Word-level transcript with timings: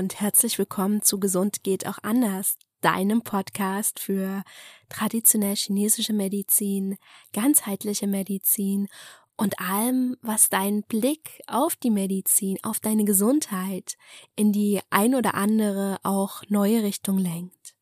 und 0.00 0.18
herzlich 0.18 0.58
willkommen 0.58 1.02
zu 1.02 1.20
Gesund 1.20 1.62
geht 1.62 1.86
auch 1.86 1.98
anders, 2.02 2.56
deinem 2.80 3.20
Podcast 3.20 4.00
für 4.00 4.42
traditionell 4.88 5.54
chinesische 5.54 6.14
Medizin, 6.14 6.96
ganzheitliche 7.34 8.06
Medizin 8.06 8.88
und 9.36 9.60
allem, 9.60 10.16
was 10.22 10.48
deinen 10.48 10.84
Blick 10.84 11.42
auf 11.46 11.76
die 11.76 11.90
Medizin, 11.90 12.56
auf 12.62 12.80
deine 12.80 13.04
Gesundheit 13.04 13.98
in 14.36 14.52
die 14.52 14.80
ein 14.88 15.14
oder 15.14 15.34
andere 15.34 15.98
auch 16.02 16.44
neue 16.48 16.82
Richtung 16.82 17.18
lenkt. 17.18 17.74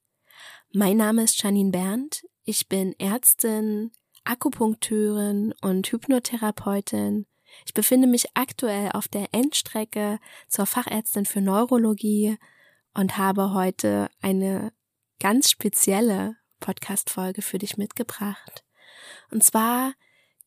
Mein 0.74 0.96
Name 0.96 1.22
ist 1.22 1.40
Janine 1.40 1.70
Berndt, 1.70 2.26
ich 2.42 2.68
bin 2.68 2.98
Ärztin, 2.98 3.92
Akupunkteurin 4.24 5.54
und 5.62 5.86
Hypnotherapeutin. 5.86 7.27
Ich 7.66 7.74
befinde 7.74 8.06
mich 8.06 8.26
aktuell 8.34 8.90
auf 8.92 9.08
der 9.08 9.28
Endstrecke 9.32 10.18
zur 10.48 10.66
Fachärztin 10.66 11.26
für 11.26 11.40
Neurologie 11.40 12.38
und 12.94 13.16
habe 13.16 13.52
heute 13.52 14.10
eine 14.20 14.72
ganz 15.20 15.50
spezielle 15.50 16.36
Podcast-Folge 16.60 17.42
für 17.42 17.58
dich 17.58 17.76
mitgebracht. 17.76 18.64
Und 19.30 19.44
zwar 19.44 19.92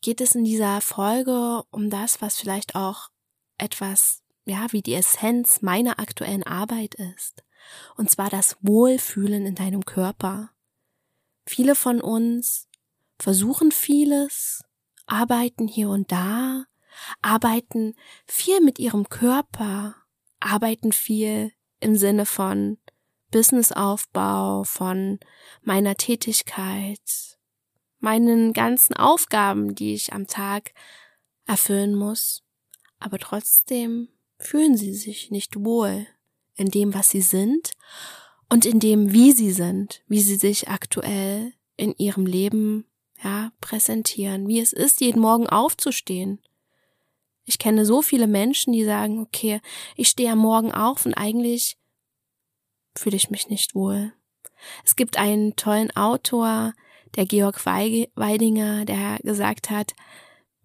geht 0.01 0.21
es 0.21 0.35
in 0.35 0.43
dieser 0.43 0.81
Folge 0.81 1.63
um 1.71 1.89
das, 1.89 2.21
was 2.21 2.39
vielleicht 2.39 2.75
auch 2.75 3.09
etwas, 3.57 4.23
ja, 4.45 4.67
wie 4.71 4.81
die 4.81 4.95
Essenz 4.95 5.61
meiner 5.61 5.99
aktuellen 5.99 6.43
Arbeit 6.43 6.95
ist. 6.95 7.43
Und 7.95 8.09
zwar 8.09 8.29
das 8.29 8.57
Wohlfühlen 8.61 9.45
in 9.45 9.55
deinem 9.55 9.85
Körper. 9.85 10.49
Viele 11.45 11.75
von 11.75 12.01
uns 12.01 12.67
versuchen 13.19 13.71
vieles, 13.71 14.63
arbeiten 15.05 15.67
hier 15.67 15.89
und 15.89 16.11
da, 16.11 16.65
arbeiten 17.21 17.95
viel 18.25 18.61
mit 18.61 18.79
ihrem 18.79 19.09
Körper, 19.09 19.95
arbeiten 20.39 20.91
viel 20.91 21.51
im 21.79 21.95
Sinne 21.95 22.25
von 22.25 22.77
Businessaufbau, 23.31 24.63
von 24.63 25.19
meiner 25.61 25.95
Tätigkeit, 25.95 27.37
meinen 27.99 28.53
ganzen 28.53 28.95
Aufgaben, 28.95 29.73
die 29.75 29.93
ich 29.93 30.13
am 30.13 30.27
Tag 30.27 30.73
erfüllen 31.45 31.95
muss, 31.95 32.43
aber 32.99 33.17
trotzdem 33.19 34.09
fühlen 34.37 34.75
sie 34.75 34.93
sich 34.93 35.31
nicht 35.31 35.55
wohl 35.63 36.07
in 36.55 36.69
dem, 36.69 36.93
was 36.93 37.09
sie 37.09 37.21
sind 37.21 37.71
und 38.49 38.65
in 38.65 38.79
dem, 38.79 39.11
wie 39.11 39.31
sie 39.31 39.51
sind, 39.51 40.03
wie 40.07 40.21
sie 40.21 40.35
sich 40.35 40.67
aktuell 40.67 41.53
in 41.77 41.95
ihrem 41.97 42.25
Leben 42.25 42.85
ja, 43.23 43.51
präsentieren, 43.61 44.47
wie 44.47 44.59
es 44.59 44.73
ist, 44.73 45.01
jeden 45.01 45.21
Morgen 45.21 45.47
aufzustehen. 45.47 46.39
Ich 47.51 47.59
kenne 47.59 47.85
so 47.85 48.01
viele 48.01 48.27
Menschen, 48.27 48.71
die 48.71 48.85
sagen, 48.85 49.19
okay, 49.19 49.59
ich 49.97 50.07
stehe 50.07 50.31
am 50.31 50.37
Morgen 50.37 50.71
auf 50.71 51.05
und 51.05 51.15
eigentlich 51.15 51.77
fühle 52.95 53.17
ich 53.17 53.29
mich 53.29 53.49
nicht 53.49 53.75
wohl. 53.75 54.13
Es 54.85 54.95
gibt 54.95 55.17
einen 55.17 55.57
tollen 55.57 55.93
Autor, 55.97 56.71
der 57.17 57.25
Georg 57.25 57.65
Weidinger, 57.65 58.85
der 58.85 59.17
gesagt 59.21 59.69
hat, 59.69 59.91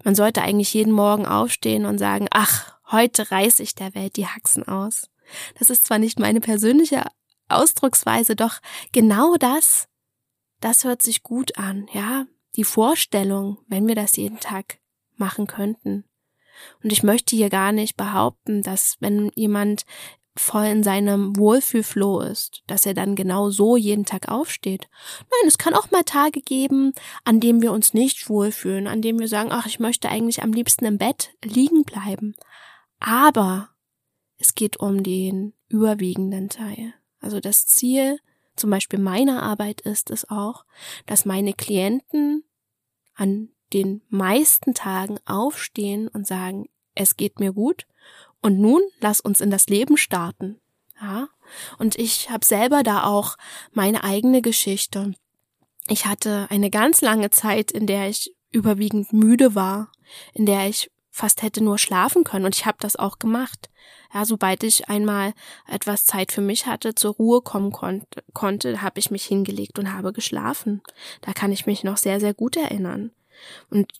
man 0.04 0.14
sollte 0.14 0.42
eigentlich 0.42 0.72
jeden 0.74 0.92
Morgen 0.92 1.26
aufstehen 1.26 1.86
und 1.86 1.98
sagen, 1.98 2.28
ach, 2.30 2.78
heute 2.92 3.32
reiße 3.32 3.64
ich 3.64 3.74
der 3.74 3.96
Welt 3.96 4.16
die 4.16 4.28
Haxen 4.28 4.62
aus. 4.68 5.10
Das 5.58 5.70
ist 5.70 5.88
zwar 5.88 5.98
nicht 5.98 6.20
meine 6.20 6.40
persönliche 6.40 7.02
Ausdrucksweise, 7.48 8.36
doch 8.36 8.60
genau 8.92 9.34
das, 9.38 9.88
das 10.60 10.84
hört 10.84 11.02
sich 11.02 11.24
gut 11.24 11.58
an, 11.58 11.88
ja, 11.92 12.26
die 12.54 12.62
Vorstellung, 12.62 13.58
wenn 13.66 13.88
wir 13.88 13.96
das 13.96 14.14
jeden 14.14 14.38
Tag 14.38 14.78
machen 15.16 15.48
könnten. 15.48 16.04
Und 16.82 16.92
ich 16.92 17.02
möchte 17.02 17.36
hier 17.36 17.50
gar 17.50 17.72
nicht 17.72 17.96
behaupten, 17.96 18.62
dass 18.62 18.96
wenn 19.00 19.30
jemand 19.34 19.84
voll 20.38 20.66
in 20.66 20.82
seinem 20.82 21.36
Wohlfühlflow 21.36 22.20
ist, 22.20 22.62
dass 22.66 22.86
er 22.86 22.94
dann 22.94 23.14
genau 23.14 23.50
so 23.50 23.76
jeden 23.76 24.04
Tag 24.04 24.28
aufsteht. 24.28 24.88
Nein, 25.20 25.48
es 25.48 25.58
kann 25.58 25.75
auch 25.75 25.91
mal 25.91 26.04
Tage 26.04 26.41
geben, 26.41 26.92
an 27.25 27.41
denen 27.41 27.62
wir 27.62 27.72
uns 27.72 27.94
nicht 27.94 28.28
wohlfühlen, 28.28 28.86
an 28.86 29.03
denen 29.03 29.19
wir 29.19 29.28
sagen, 29.28 29.50
ach, 29.53 29.66
ich 29.66 29.81
möchte 29.81 30.08
eigentlich 30.08 30.42
am 30.42 30.53
liebsten 30.53 30.84
im 30.84 30.98
Bett 30.98 31.31
liegen 31.42 31.84
bleiben. 31.84 32.34
Aber 33.00 33.70
es 34.38 34.54
geht 34.54 34.78
um 34.78 35.02
den 35.02 35.54
überwiegenden 35.69 36.48
Teil. 36.48 36.94
Also 37.20 37.41
das 37.41 37.66
Ziel, 37.66 38.19
zum 38.56 38.70
Beispiel 38.70 38.98
meiner 38.98 39.42
Arbeit 39.42 39.81
ist 39.81 40.10
es 40.10 40.28
auch, 40.28 40.64
dass 41.06 41.25
meine 41.25 41.54
Klienten 41.54 42.44
an 43.14 43.48
den 43.76 44.00
meisten 44.09 44.72
Tagen 44.72 45.19
aufstehen 45.26 46.09
und 46.09 46.26
sagen, 46.26 46.69
es 46.94 47.16
geht 47.16 47.38
mir 47.41 47.53
gut 47.53 47.87
und 48.41 48.59
nun 48.59 48.81
lass 49.00 49.20
uns 49.20 49.42
in 49.42 49.50
das 49.50 49.66
Leben 49.66 49.98
starten. 49.98 50.59
Ja? 51.00 51.28
Und 51.78 51.97
ich 51.97 52.31
habe 52.31 52.44
selber 52.44 52.82
da 52.82 53.04
auch 53.04 53.37
meine 53.72 54.03
eigene 54.03 54.41
Geschichte. 54.41 55.12
Ich 55.88 56.06
hatte 56.06 56.47
eine 56.48 56.70
ganz 56.70 57.03
lange 57.03 57.31
Zeit, 57.31 57.70
in 57.70 57.87
der 57.87 58.09
ich 58.09 58.34
überwiegend 58.50 59.12
müde 59.12 59.54
war, 59.54 59.93
in 60.32 60.47
der 60.47 60.69
ich 60.69 60.91
fast 61.10 61.43
hätte 61.43 61.62
nur 61.62 61.78
schlafen 61.78 62.25
können 62.25 62.47
und 62.47 62.54
ich 62.54 62.66
habe 62.66 62.78
das 62.81 62.97
auch 62.97 63.19
gemacht. 63.19 63.70
Ja, 64.12 64.25
sobald 64.25 64.62
ich 64.62 64.88
einmal 64.88 65.34
etwas 65.69 66.04
Zeit 66.04 66.32
für 66.32 66.41
mich 66.41 66.66
hatte, 66.66 66.94
zur 66.94 67.14
Ruhe 67.14 67.43
kommen 67.43 67.72
konnte, 67.72 68.22
konnte 68.32 68.81
habe 68.81 68.98
ich 68.98 69.10
mich 69.10 69.25
hingelegt 69.25 69.78
und 69.78 69.93
habe 69.93 70.12
geschlafen. 70.12 70.82
Da 71.20 71.32
kann 71.32 71.53
ich 71.53 71.66
mich 71.66 71.84
noch 71.84 71.98
sehr, 71.98 72.20
sehr 72.20 72.32
gut 72.32 72.56
erinnern. 72.56 73.12
Und 73.70 73.92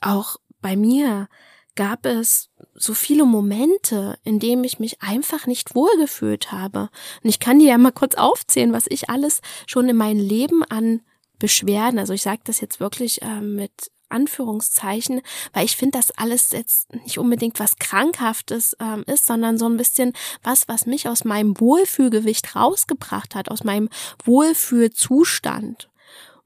auch 0.00 0.36
bei 0.60 0.76
mir 0.76 1.28
gab 1.74 2.06
es 2.06 2.50
so 2.74 2.92
viele 2.92 3.24
Momente, 3.24 4.18
in 4.24 4.40
denen 4.40 4.64
ich 4.64 4.80
mich 4.80 5.00
einfach 5.00 5.46
nicht 5.46 5.74
wohlgefühlt 5.74 6.50
habe. 6.50 6.90
Und 7.22 7.30
ich 7.30 7.38
kann 7.38 7.60
dir 7.60 7.68
ja 7.68 7.78
mal 7.78 7.92
kurz 7.92 8.16
aufzählen, 8.16 8.72
was 8.72 8.86
ich 8.88 9.08
alles 9.10 9.40
schon 9.66 9.88
in 9.88 9.96
meinem 9.96 10.20
Leben 10.20 10.64
an 10.64 11.02
Beschwerden, 11.38 12.00
also 12.00 12.12
ich 12.12 12.22
sage 12.22 12.40
das 12.42 12.60
jetzt 12.60 12.80
wirklich 12.80 13.22
äh, 13.22 13.40
mit 13.40 13.92
Anführungszeichen, 14.08 15.20
weil 15.52 15.64
ich 15.64 15.76
finde, 15.76 15.98
dass 15.98 16.10
alles 16.10 16.50
jetzt 16.50 16.92
nicht 16.94 17.18
unbedingt 17.18 17.60
was 17.60 17.76
Krankhaftes 17.76 18.76
ähm, 18.80 19.04
ist, 19.06 19.26
sondern 19.26 19.58
so 19.58 19.66
ein 19.66 19.76
bisschen 19.76 20.14
was, 20.42 20.66
was 20.66 20.86
mich 20.86 21.08
aus 21.08 21.24
meinem 21.24 21.60
Wohlfühlgewicht 21.60 22.56
rausgebracht 22.56 23.34
hat, 23.34 23.50
aus 23.50 23.64
meinem 23.64 23.88
Wohlfühlzustand. 24.24 25.90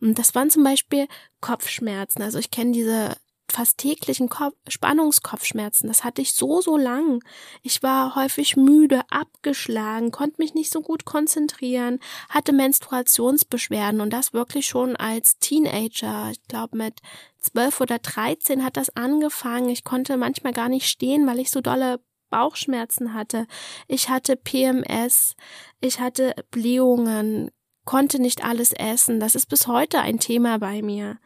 Und 0.03 0.19
das 0.19 0.35
waren 0.35 0.51
zum 0.51 0.65
Beispiel 0.65 1.07
Kopfschmerzen. 1.41 2.23
Also 2.23 2.39
ich 2.41 2.51
kenne 2.51 2.73
diese 2.73 3.17
fast 3.49 3.79
täglichen 3.79 4.29
Kopf 4.29 4.57
Spannungskopfschmerzen. 4.67 5.87
Das 5.87 6.03
hatte 6.03 6.23
ich 6.23 6.35
so, 6.35 6.61
so 6.61 6.77
lang. 6.77 7.23
Ich 7.63 7.83
war 7.83 8.17
häufig 8.17 8.57
müde, 8.57 9.03
abgeschlagen, 9.11 10.11
konnte 10.11 10.41
mich 10.41 10.55
nicht 10.55 10.73
so 10.73 10.81
gut 10.81 11.05
konzentrieren, 11.05 12.01
hatte 12.29 12.53
Menstruationsbeschwerden 12.53 14.01
und 14.01 14.13
das 14.13 14.33
wirklich 14.33 14.67
schon 14.67 14.97
als 14.97 15.39
Teenager. 15.39 16.31
Ich 16.33 16.43
glaube, 16.49 16.77
mit 16.77 17.01
zwölf 17.39 17.81
oder 17.81 17.99
dreizehn 17.99 18.65
hat 18.65 18.77
das 18.77 18.97
angefangen. 18.97 19.69
Ich 19.69 19.85
konnte 19.85 20.17
manchmal 20.17 20.53
gar 20.53 20.69
nicht 20.69 20.89
stehen, 20.89 21.27
weil 21.27 21.39
ich 21.39 21.51
so 21.51 21.61
dolle 21.61 22.01
Bauchschmerzen 22.31 23.15
hatte. 23.15 23.47
Ich 23.87 24.09
hatte 24.09 24.37
PMS, 24.37 25.37
ich 25.81 26.01
hatte 26.01 26.35
Blähungen, 26.51 27.51
konnte 27.85 28.21
nicht 28.21 28.45
alles 28.45 28.73
essen. 28.73 29.21
Das 29.21 29.35
ist 29.35 29.47
bis 29.47 29.67
heute 29.67 30.01
ein 30.01 30.19
Thema 30.19 30.59
bei 30.59 30.83
mir. 30.83 31.19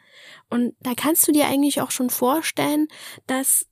Und 0.49 0.75
da 0.81 0.95
kannst 0.95 1.27
du 1.29 1.33
dir 1.33 1.47
eigentlich 1.47 1.81
auch 1.81 1.91
schon 1.91 2.11
vorstellen, 2.11 2.89
dass 3.27 3.67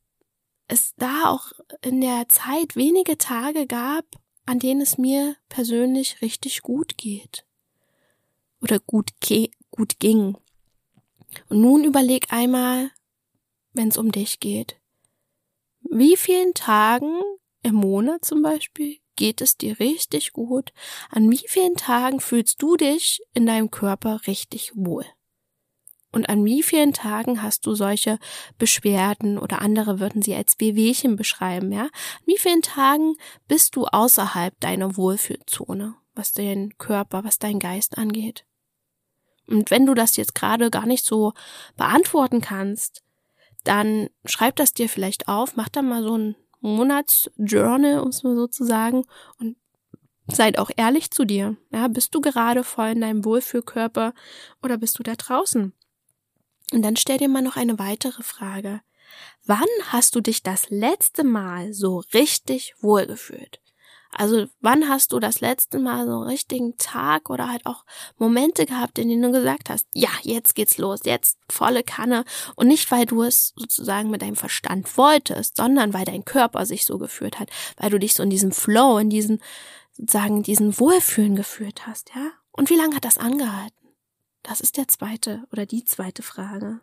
es 0.68 0.94
da 0.96 1.28
auch 1.30 1.52
in 1.82 2.00
der 2.00 2.28
Zeit 2.28 2.76
wenige 2.76 3.18
Tage 3.18 3.66
gab, 3.66 4.04
an 4.46 4.58
denen 4.58 4.80
es 4.80 4.98
mir 4.98 5.36
persönlich 5.48 6.20
richtig 6.22 6.62
gut 6.62 6.96
geht. 6.96 7.46
Oder 8.60 8.78
gut, 8.78 9.10
gut 9.70 9.98
ging. 9.98 10.36
Und 11.48 11.60
nun 11.60 11.84
überleg 11.84 12.32
einmal, 12.32 12.90
wenn 13.72 13.88
es 13.88 13.96
um 13.96 14.12
dich 14.12 14.40
geht. 14.40 14.80
Wie 15.82 16.16
vielen 16.16 16.54
Tagen 16.54 17.20
im 17.62 17.74
Monat 17.74 18.24
zum 18.24 18.42
Beispiel 18.42 18.98
geht 19.16 19.40
es 19.40 19.56
dir 19.56 19.78
richtig 19.78 20.32
gut? 20.32 20.72
An 21.10 21.30
wie 21.30 21.44
vielen 21.46 21.76
Tagen 21.76 22.20
fühlst 22.20 22.60
du 22.62 22.76
dich 22.76 23.20
in 23.32 23.46
deinem 23.46 23.70
Körper 23.70 24.20
richtig 24.26 24.72
wohl? 24.74 25.04
Und 26.12 26.28
an 26.28 26.44
wie 26.44 26.62
vielen 26.62 26.92
Tagen 26.92 27.42
hast 27.42 27.66
du 27.66 27.74
solche 27.74 28.20
Beschwerden 28.56 29.36
oder 29.36 29.60
andere 29.60 29.98
würden 29.98 30.22
sie 30.22 30.34
als 30.34 30.60
Wehwehchen 30.60 31.16
beschreiben, 31.16 31.72
ja? 31.72 31.82
An 31.84 31.90
wie 32.26 32.38
vielen 32.38 32.62
Tagen 32.62 33.16
bist 33.48 33.74
du 33.74 33.86
außerhalb 33.86 34.58
deiner 34.60 34.96
Wohlfühlzone, 34.96 35.96
was 36.14 36.32
dein 36.32 36.78
Körper, 36.78 37.24
was 37.24 37.40
dein 37.40 37.58
Geist 37.58 37.98
angeht? 37.98 38.44
Und 39.48 39.72
wenn 39.72 39.86
du 39.86 39.94
das 39.94 40.16
jetzt 40.16 40.36
gerade 40.36 40.70
gar 40.70 40.86
nicht 40.86 41.04
so 41.04 41.32
beantworten 41.76 42.40
kannst, 42.40 43.02
dann 43.64 44.08
schreib 44.24 44.56
das 44.56 44.72
dir 44.72 44.88
vielleicht 44.88 45.26
auf, 45.26 45.56
mach 45.56 45.68
da 45.68 45.82
mal 45.82 46.02
so 46.02 46.16
ein 46.16 46.36
Monatsjournal, 46.64 48.00
um 48.00 48.08
es 48.08 48.22
mal 48.22 48.34
so 48.34 48.46
zu 48.46 48.64
sagen, 48.64 49.04
und 49.38 49.56
seid 50.28 50.58
auch 50.58 50.70
ehrlich 50.76 51.10
zu 51.10 51.24
dir. 51.24 51.56
Ja, 51.70 51.88
bist 51.88 52.14
du 52.14 52.20
gerade 52.20 52.64
voll 52.64 52.88
in 52.88 53.00
deinem 53.02 53.24
Wohlfühlkörper 53.24 54.14
oder 54.62 54.78
bist 54.78 54.98
du 54.98 55.02
da 55.02 55.14
draußen? 55.14 55.72
Und 56.72 56.82
dann 56.82 56.96
stell 56.96 57.18
dir 57.18 57.28
mal 57.28 57.42
noch 57.42 57.56
eine 57.56 57.78
weitere 57.78 58.22
Frage. 58.22 58.80
Wann 59.44 59.68
hast 59.88 60.16
du 60.16 60.20
dich 60.20 60.42
das 60.42 60.70
letzte 60.70 61.22
Mal 61.22 61.74
so 61.74 62.02
richtig 62.14 62.74
wohlgefühlt? 62.80 63.60
Also 64.16 64.46
wann 64.60 64.88
hast 64.88 65.12
du 65.12 65.18
das 65.18 65.40
letzte 65.40 65.78
Mal 65.78 66.06
so 66.06 66.12
einen 66.12 66.28
richtigen 66.28 66.76
Tag 66.76 67.30
oder 67.30 67.48
halt 67.50 67.66
auch 67.66 67.84
Momente 68.16 68.64
gehabt, 68.64 68.98
in 68.98 69.08
denen 69.08 69.22
du 69.22 69.32
gesagt 69.32 69.70
hast, 69.70 69.86
ja, 69.92 70.10
jetzt 70.22 70.54
geht's 70.54 70.78
los, 70.78 71.00
jetzt 71.04 71.38
volle 71.50 71.82
Kanne 71.82 72.24
und 72.54 72.68
nicht, 72.68 72.90
weil 72.90 73.06
du 73.06 73.22
es 73.22 73.52
sozusagen 73.56 74.10
mit 74.10 74.22
deinem 74.22 74.36
Verstand 74.36 74.96
wolltest, 74.96 75.56
sondern 75.56 75.92
weil 75.92 76.04
dein 76.04 76.24
Körper 76.24 76.64
sich 76.64 76.84
so 76.84 76.98
geführt 76.98 77.40
hat, 77.40 77.50
weil 77.76 77.90
du 77.90 77.98
dich 77.98 78.14
so 78.14 78.22
in 78.22 78.30
diesem 78.30 78.52
Flow, 78.52 78.98
in 78.98 79.10
diesen 79.10 79.40
sozusagen 79.96 80.42
diesen 80.42 80.78
Wohlfühlen 80.78 81.36
geführt 81.36 81.86
hast, 81.86 82.10
ja? 82.14 82.30
Und 82.52 82.70
wie 82.70 82.76
lange 82.76 82.96
hat 82.96 83.04
das 83.04 83.18
angehalten? 83.18 83.88
Das 84.42 84.60
ist 84.60 84.76
der 84.76 84.88
zweite 84.88 85.44
oder 85.50 85.66
die 85.66 85.84
zweite 85.84 86.22
Frage. 86.22 86.80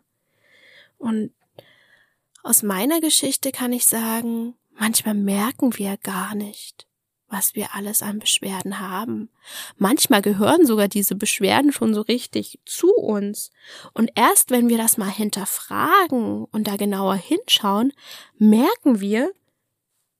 Und 0.98 1.32
aus 2.42 2.62
meiner 2.62 3.00
Geschichte 3.00 3.52
kann 3.52 3.72
ich 3.72 3.86
sagen, 3.86 4.54
manchmal 4.72 5.14
merken 5.14 5.78
wir 5.78 5.96
gar 5.96 6.34
nicht, 6.34 6.86
was 7.32 7.54
wir 7.54 7.74
alles 7.74 8.02
an 8.02 8.18
Beschwerden 8.18 8.78
haben. 8.78 9.30
Manchmal 9.78 10.20
gehören 10.20 10.66
sogar 10.66 10.86
diese 10.86 11.14
Beschwerden 11.14 11.72
schon 11.72 11.94
so 11.94 12.02
richtig 12.02 12.60
zu 12.66 12.94
uns. 12.94 13.50
Und 13.94 14.10
erst 14.14 14.50
wenn 14.50 14.68
wir 14.68 14.76
das 14.76 14.98
mal 14.98 15.10
hinterfragen 15.10 16.44
und 16.44 16.68
da 16.68 16.76
genauer 16.76 17.14
hinschauen, 17.14 17.92
merken 18.36 19.00
wir, 19.00 19.32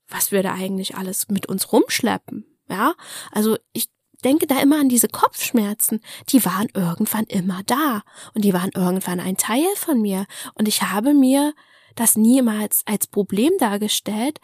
was 0.07 0.31
wir 0.31 0.43
da 0.43 0.53
eigentlich 0.53 0.95
alles 0.95 1.29
mit 1.29 1.45
uns 1.45 1.71
rumschleppen. 1.71 2.45
Ja, 2.67 2.95
also 3.31 3.57
ich 3.73 3.89
denke 4.23 4.47
da 4.47 4.59
immer 4.59 4.79
an 4.79 4.89
diese 4.89 5.07
Kopfschmerzen. 5.07 5.99
Die 6.29 6.43
waren 6.45 6.67
irgendwann 6.73 7.25
immer 7.25 7.61
da. 7.65 8.01
Und 8.33 8.43
die 8.43 8.53
waren 8.53 8.71
irgendwann 8.73 9.19
ein 9.19 9.37
Teil 9.37 9.67
von 9.75 10.01
mir. 10.01 10.25
Und 10.55 10.67
ich 10.67 10.81
habe 10.81 11.13
mir 11.13 11.53
das 11.95 12.15
niemals 12.15 12.81
als 12.85 13.05
Problem 13.05 13.51
dargestellt, 13.59 14.39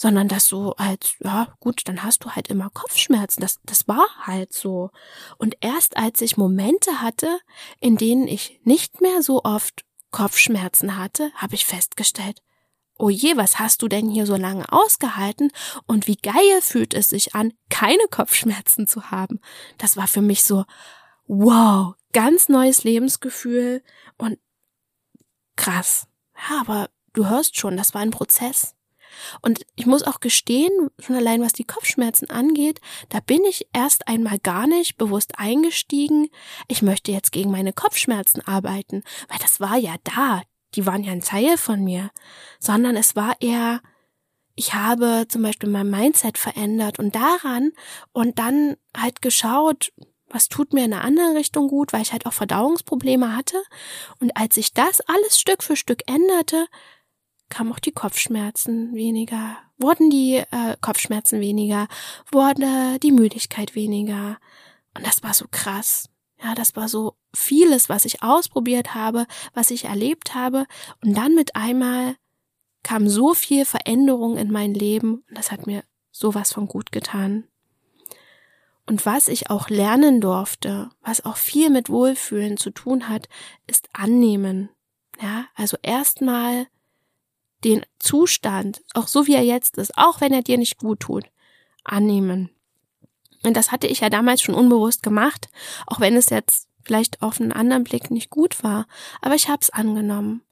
sondern 0.00 0.28
das 0.28 0.46
so 0.46 0.76
als, 0.76 1.16
ja, 1.18 1.52
gut, 1.58 1.82
dann 1.86 2.04
hast 2.04 2.24
du 2.24 2.30
halt 2.30 2.46
immer 2.48 2.70
Kopfschmerzen. 2.70 3.40
Das, 3.40 3.58
das 3.64 3.88
war 3.88 4.06
halt 4.20 4.52
so. 4.52 4.90
Und 5.38 5.56
erst 5.60 5.96
als 5.96 6.20
ich 6.20 6.36
Momente 6.36 7.02
hatte, 7.02 7.40
in 7.80 7.96
denen 7.96 8.28
ich 8.28 8.60
nicht 8.62 9.00
mehr 9.00 9.22
so 9.22 9.42
oft 9.42 9.84
Kopfschmerzen 10.12 10.96
hatte, 10.96 11.32
habe 11.34 11.56
ich 11.56 11.66
festgestellt, 11.66 12.40
oh 12.96 13.10
je, 13.10 13.36
was 13.36 13.58
hast 13.58 13.82
du 13.82 13.88
denn 13.88 14.08
hier 14.08 14.24
so 14.24 14.36
lange 14.36 14.70
ausgehalten 14.72 15.50
und 15.86 16.06
wie 16.06 16.16
geil 16.16 16.62
fühlt 16.62 16.94
es 16.94 17.08
sich 17.08 17.34
an, 17.34 17.52
keine 17.68 18.06
Kopfschmerzen 18.08 18.86
zu 18.86 19.10
haben. 19.10 19.40
Das 19.78 19.96
war 19.96 20.06
für 20.06 20.22
mich 20.22 20.44
so, 20.44 20.64
wow, 21.26 21.94
ganz 22.12 22.48
neues 22.48 22.84
Lebensgefühl 22.84 23.82
und 24.16 24.38
krass. 25.56 26.06
Ja, 26.48 26.60
aber 26.60 26.88
du 27.14 27.26
hörst 27.26 27.58
schon, 27.58 27.76
das 27.76 27.94
war 27.94 28.00
ein 28.00 28.12
Prozess. 28.12 28.76
Und 29.42 29.64
ich 29.76 29.86
muss 29.86 30.02
auch 30.02 30.20
gestehen, 30.20 30.90
schon 30.98 31.16
allein 31.16 31.42
was 31.42 31.52
die 31.52 31.64
Kopfschmerzen 31.64 32.30
angeht, 32.30 32.80
da 33.08 33.20
bin 33.20 33.44
ich 33.44 33.66
erst 33.72 34.08
einmal 34.08 34.38
gar 34.38 34.66
nicht 34.66 34.96
bewusst 34.96 35.38
eingestiegen, 35.38 36.28
ich 36.68 36.82
möchte 36.82 37.12
jetzt 37.12 37.32
gegen 37.32 37.50
meine 37.50 37.72
Kopfschmerzen 37.72 38.40
arbeiten, 38.42 39.02
weil 39.28 39.38
das 39.40 39.60
war 39.60 39.76
ja 39.76 39.96
da, 40.04 40.42
die 40.74 40.86
waren 40.86 41.04
ja 41.04 41.12
ein 41.12 41.22
Teil 41.22 41.56
von 41.56 41.82
mir, 41.82 42.10
sondern 42.58 42.96
es 42.96 43.16
war 43.16 43.36
eher, 43.40 43.80
ich 44.54 44.74
habe 44.74 45.26
zum 45.28 45.42
Beispiel 45.42 45.68
mein 45.68 45.90
Mindset 45.90 46.38
verändert 46.38 46.98
und 46.98 47.14
daran 47.14 47.72
und 48.12 48.38
dann 48.38 48.76
halt 48.96 49.22
geschaut, 49.22 49.92
was 50.30 50.48
tut 50.48 50.72
mir 50.72 50.84
in 50.84 50.92
einer 50.92 51.04
anderen 51.04 51.36
Richtung 51.36 51.68
gut, 51.68 51.92
weil 51.92 52.02
ich 52.02 52.12
halt 52.12 52.26
auch 52.26 52.32
Verdauungsprobleme 52.32 53.34
hatte. 53.34 53.62
Und 54.20 54.36
als 54.36 54.56
ich 54.56 54.72
das 54.74 55.00
alles 55.00 55.40
Stück 55.40 55.62
für 55.62 55.76
Stück 55.76 56.02
änderte, 56.06 56.66
kamen 57.48 57.72
auch 57.72 57.78
die 57.78 57.92
Kopfschmerzen 57.92 58.94
weniger, 58.94 59.56
wurden 59.78 60.10
die 60.10 60.36
äh, 60.36 60.76
Kopfschmerzen 60.80 61.40
weniger, 61.40 61.88
wurde 62.30 62.98
die 63.02 63.12
Müdigkeit 63.12 63.74
weniger. 63.74 64.38
Und 64.94 65.06
das 65.06 65.22
war 65.22 65.34
so 65.34 65.46
krass. 65.50 66.08
Ja, 66.42 66.54
das 66.54 66.76
war 66.76 66.88
so 66.88 67.16
vieles, 67.34 67.88
was 67.88 68.04
ich 68.04 68.22
ausprobiert 68.22 68.94
habe, 68.94 69.26
was 69.54 69.70
ich 69.70 69.86
erlebt 69.86 70.34
habe. 70.34 70.66
Und 71.02 71.16
dann 71.16 71.34
mit 71.34 71.56
einmal 71.56 72.16
kam 72.82 73.08
so 73.08 73.34
viel 73.34 73.64
Veränderung 73.64 74.36
in 74.36 74.52
mein 74.52 74.74
Leben. 74.74 75.24
Und 75.28 75.38
das 75.38 75.50
hat 75.50 75.66
mir 75.66 75.82
sowas 76.12 76.52
von 76.52 76.68
gut 76.68 76.92
getan. 76.92 77.44
Und 78.86 79.04
was 79.04 79.28
ich 79.28 79.50
auch 79.50 79.68
lernen 79.68 80.20
durfte, 80.20 80.88
was 81.02 81.24
auch 81.24 81.36
viel 81.36 81.70
mit 81.70 81.90
Wohlfühlen 81.90 82.56
zu 82.56 82.70
tun 82.70 83.08
hat, 83.08 83.28
ist 83.66 83.88
annehmen. 83.92 84.70
Ja, 85.20 85.46
also 85.54 85.76
erstmal 85.82 86.68
den 87.64 87.84
Zustand, 87.98 88.82
auch 88.94 89.08
so 89.08 89.26
wie 89.26 89.34
er 89.34 89.44
jetzt 89.44 89.78
ist, 89.78 89.96
auch 89.96 90.20
wenn 90.20 90.32
er 90.32 90.42
dir 90.42 90.58
nicht 90.58 90.78
gut 90.78 91.00
tut, 91.00 91.24
annehmen. 91.84 92.50
Und 93.44 93.56
das 93.56 93.72
hatte 93.72 93.86
ich 93.86 94.00
ja 94.00 94.10
damals 94.10 94.42
schon 94.42 94.54
unbewusst 94.54 95.02
gemacht, 95.02 95.48
auch 95.86 96.00
wenn 96.00 96.16
es 96.16 96.30
jetzt 96.30 96.68
vielleicht 96.82 97.22
auf 97.22 97.40
einen 97.40 97.52
anderen 97.52 97.84
Blick 97.84 98.10
nicht 98.10 98.30
gut 98.30 98.62
war. 98.64 98.86
Aber 99.20 99.34
ich 99.34 99.48
habe 99.48 99.60
es 99.60 99.70
angenommen 99.70 100.42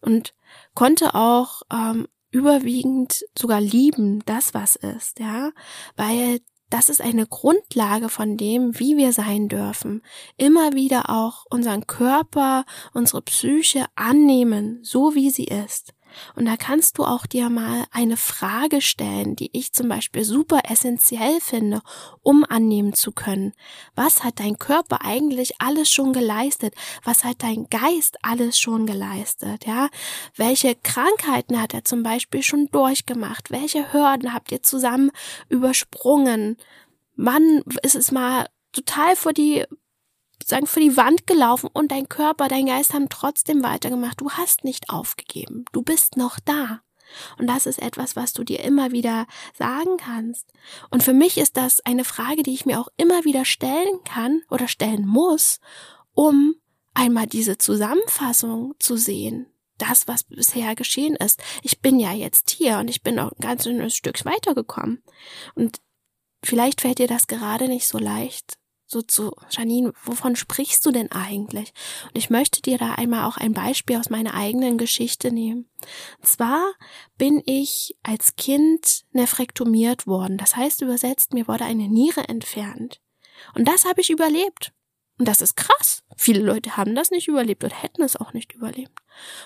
und 0.00 0.34
konnte 0.74 1.14
auch 1.14 1.62
ähm, 1.72 2.08
überwiegend 2.30 3.24
sogar 3.38 3.60
lieben, 3.60 4.22
das 4.26 4.52
was 4.52 4.76
ist, 4.76 5.18
ja, 5.18 5.50
weil 5.96 6.40
das 6.68 6.88
ist 6.88 7.00
eine 7.00 7.26
Grundlage 7.26 8.08
von 8.08 8.36
dem, 8.36 8.78
wie 8.78 8.96
wir 8.96 9.12
sein 9.12 9.48
dürfen. 9.48 10.02
Immer 10.36 10.72
wieder 10.72 11.10
auch 11.10 11.46
unseren 11.48 11.86
Körper, 11.86 12.64
unsere 12.92 13.22
Psyche 13.22 13.86
annehmen, 13.94 14.80
so 14.82 15.14
wie 15.14 15.30
sie 15.30 15.44
ist. 15.44 15.94
Und 16.34 16.46
da 16.46 16.56
kannst 16.56 16.98
du 16.98 17.04
auch 17.04 17.26
dir 17.26 17.50
mal 17.50 17.84
eine 17.90 18.16
Frage 18.16 18.80
stellen, 18.80 19.36
die 19.36 19.50
ich 19.52 19.72
zum 19.72 19.88
Beispiel 19.88 20.24
super 20.24 20.60
essentiell 20.68 21.40
finde, 21.40 21.82
um 22.22 22.44
annehmen 22.48 22.92
zu 22.92 23.12
können. 23.12 23.52
Was 23.94 24.24
hat 24.24 24.40
dein 24.40 24.58
Körper 24.58 25.04
eigentlich 25.04 25.60
alles 25.60 25.90
schon 25.90 26.12
geleistet? 26.12 26.74
Was 27.04 27.24
hat 27.24 27.42
dein 27.42 27.68
Geist 27.70 28.16
alles 28.22 28.58
schon 28.58 28.86
geleistet? 28.86 29.66
Ja, 29.66 29.88
welche 30.34 30.74
Krankheiten 30.74 31.60
hat 31.60 31.74
er 31.74 31.84
zum 31.84 32.02
Beispiel 32.02 32.42
schon 32.42 32.68
durchgemacht? 32.70 33.50
Welche 33.50 33.92
Hürden 33.92 34.32
habt 34.32 34.52
ihr 34.52 34.62
zusammen 34.62 35.10
übersprungen? 35.48 36.56
Wann 37.16 37.62
ist 37.82 37.94
es 37.94 38.12
mal 38.12 38.46
total 38.72 39.16
vor 39.16 39.32
die 39.32 39.64
sagen, 40.44 40.66
für 40.66 40.80
die 40.80 40.96
Wand 40.96 41.26
gelaufen 41.26 41.68
und 41.72 41.90
dein 41.90 42.08
Körper, 42.08 42.48
dein 42.48 42.66
Geist 42.66 42.94
haben 42.94 43.08
trotzdem 43.08 43.62
weitergemacht. 43.62 44.20
Du 44.20 44.30
hast 44.30 44.64
nicht 44.64 44.90
aufgegeben. 44.90 45.64
Du 45.72 45.82
bist 45.82 46.16
noch 46.16 46.38
da. 46.40 46.80
Und 47.38 47.46
das 47.46 47.66
ist 47.66 47.80
etwas, 47.80 48.16
was 48.16 48.32
du 48.32 48.44
dir 48.44 48.60
immer 48.60 48.92
wieder 48.92 49.26
sagen 49.56 49.96
kannst. 49.96 50.52
Und 50.90 51.02
für 51.02 51.12
mich 51.12 51.38
ist 51.38 51.56
das 51.56 51.80
eine 51.80 52.04
Frage, 52.04 52.42
die 52.42 52.54
ich 52.54 52.66
mir 52.66 52.80
auch 52.80 52.88
immer 52.96 53.24
wieder 53.24 53.44
stellen 53.44 54.02
kann 54.04 54.42
oder 54.50 54.68
stellen 54.68 55.06
muss, 55.06 55.60
um 56.14 56.56
einmal 56.94 57.26
diese 57.26 57.58
Zusammenfassung 57.58 58.74
zu 58.78 58.96
sehen. 58.96 59.46
Das, 59.78 60.08
was 60.08 60.24
bisher 60.24 60.74
geschehen 60.74 61.16
ist. 61.16 61.42
Ich 61.62 61.80
bin 61.80 62.00
ja 62.00 62.12
jetzt 62.12 62.50
hier 62.50 62.78
und 62.78 62.88
ich 62.88 63.02
bin 63.02 63.18
auch 63.18 63.32
ein 63.32 63.40
ganz 63.40 63.64
schönes 63.64 63.94
Stück 63.94 64.24
weitergekommen. 64.24 65.02
Und 65.54 65.80
vielleicht 66.42 66.80
fällt 66.80 66.98
dir 66.98 67.08
das 67.08 67.26
gerade 67.26 67.68
nicht 67.68 67.86
so 67.86 67.98
leicht, 67.98 68.58
so 68.86 69.02
zu 69.02 69.32
Janine, 69.50 69.92
wovon 70.04 70.36
sprichst 70.36 70.86
du 70.86 70.92
denn 70.92 71.10
eigentlich? 71.10 71.72
Und 72.04 72.16
ich 72.16 72.30
möchte 72.30 72.62
dir 72.62 72.78
da 72.78 72.92
einmal 72.92 73.24
auch 73.24 73.36
ein 73.36 73.52
Beispiel 73.52 73.96
aus 73.96 74.10
meiner 74.10 74.34
eigenen 74.34 74.78
Geschichte 74.78 75.32
nehmen. 75.32 75.68
Und 76.18 76.26
zwar 76.26 76.72
bin 77.18 77.42
ich 77.46 77.96
als 78.02 78.36
Kind 78.36 79.04
nephrektomiert 79.12 80.06
worden. 80.06 80.38
Das 80.38 80.56
heißt 80.56 80.82
übersetzt, 80.82 81.34
mir 81.34 81.48
wurde 81.48 81.64
eine 81.64 81.88
Niere 81.88 82.28
entfernt. 82.28 83.00
Und 83.54 83.66
das 83.66 83.84
habe 83.84 84.00
ich 84.00 84.10
überlebt. 84.10 84.72
Und 85.18 85.26
das 85.26 85.40
ist 85.40 85.56
krass. 85.56 86.02
Viele 86.16 86.40
Leute 86.40 86.76
haben 86.76 86.94
das 86.94 87.10
nicht 87.10 87.28
überlebt 87.28 87.64
oder 87.64 87.74
hätten 87.74 88.02
es 88.02 88.16
auch 88.16 88.32
nicht 88.32 88.52
überlebt. 88.52 89.00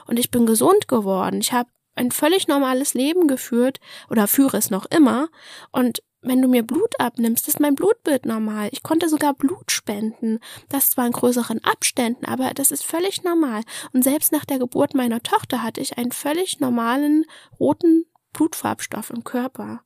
Und 0.07 0.19
ich 0.19 0.31
bin 0.31 0.47
gesund 0.47 0.89
geworden. 0.89 1.41
Ich 1.41 1.53
habe 1.53 1.71
ein 1.95 2.11
völlig 2.11 2.49
normales 2.49 2.95
Leben 2.95 3.29
geführt 3.29 3.79
oder 4.09 4.27
führe 4.27 4.57
es 4.57 4.71
noch 4.71 4.87
immer. 4.87 5.29
Und 5.71 6.03
wenn 6.23 6.43
du 6.43 6.49
mir 6.49 6.63
Blut 6.63 6.99
abnimmst, 6.99 7.49
ist 7.49 7.61
mein 7.61 7.75
Blutbild 7.75 8.27
normal. 8.27 8.69
Ich 8.73 8.83
konnte 8.83 9.09
sogar 9.09 9.35
Blut 9.35 9.73
spenden. 9.73 10.39
Das 10.69 10.91
zwar 10.91 11.07
in 11.07 11.13
größeren 11.13 11.65
Abständen, 11.65 12.27
aber 12.27 12.53
das 12.55 12.71
ist 12.71 12.85
völlig 12.85 13.25
normal. 13.25 13.63
Und 13.93 14.03
selbst 14.03 14.33
nach 14.33 14.45
der 14.45 14.59
Geburt 14.59 14.95
meiner 14.95 15.23
Tochter 15.23 15.63
hatte 15.63 15.81
ich 15.81 15.97
einen 15.97 16.13
völlig 16.13 16.61
normalen 16.61 17.25
roten 17.59 18.05
Blutfarbstoff 18.33 19.11
im 19.11 19.25
Körper. 19.25 19.83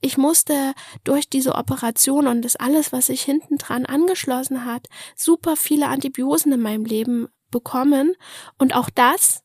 Ich 0.00 0.16
musste 0.16 0.74
durch 1.04 1.28
diese 1.28 1.54
Operation 1.54 2.26
und 2.26 2.42
das 2.42 2.56
alles, 2.56 2.92
was 2.92 3.06
sich 3.06 3.22
hinten 3.22 3.58
dran 3.58 3.86
angeschlossen 3.86 4.64
hat, 4.64 4.88
super 5.14 5.56
viele 5.56 5.88
Antibiosen 5.88 6.52
in 6.52 6.60
meinem 6.60 6.84
Leben 6.84 7.28
bekommen. 7.50 8.14
Und 8.58 8.74
auch 8.74 8.90
das 8.90 9.42